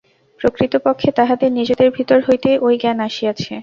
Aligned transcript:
প্রকৃতপক্ষে 0.41 1.09
তাঁহাদের 1.17 1.49
নিজেদের 1.51 1.89
ভিতর 1.97 2.19
হইতেই 2.27 2.57
ঐ 2.59 2.77
জ্ঞান 2.81 2.97
আসিয়াছে। 3.07 3.53